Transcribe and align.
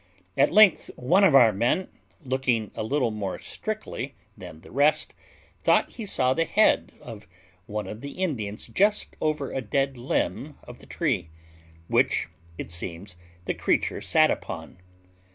At 0.35 0.51
length, 0.51 0.89
one 0.95 1.23
of 1.23 1.35
our 1.35 1.53
men, 1.53 1.87
looking 2.25 2.71
a 2.73 2.81
little 2.81 3.11
more 3.11 3.37
strictly 3.37 4.15
than 4.35 4.61
the 4.61 4.71
rest, 4.71 5.13
thought 5.63 5.91
he 5.91 6.07
saw 6.07 6.33
the 6.33 6.45
head 6.45 6.91
of 7.01 7.27
one 7.67 7.85
of 7.85 8.01
the 8.01 8.13
Indians 8.13 8.65
just 8.67 9.15
over 9.21 9.51
a 9.51 9.61
dead 9.61 9.97
limb 9.99 10.57
of 10.63 10.79
the 10.79 10.87
tree, 10.87 11.29
which, 11.87 12.27
it 12.57 12.71
seems, 12.71 13.15
the 13.45 13.53
creature 13.53 14.01
sat 14.01 14.31
upon. 14.31 14.79